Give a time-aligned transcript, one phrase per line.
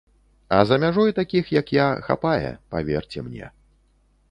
[0.55, 3.53] А за мяжой такіх, як я, хапае, паверце мне.